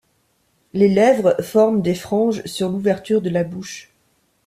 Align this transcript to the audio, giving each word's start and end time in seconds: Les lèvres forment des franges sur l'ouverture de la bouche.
Les 0.73 0.87
lèvres 0.87 1.35
forment 1.43 1.83
des 1.83 1.93
franges 1.93 2.41
sur 2.45 2.71
l'ouverture 2.71 3.21
de 3.21 3.29
la 3.29 3.43
bouche. 3.43 3.93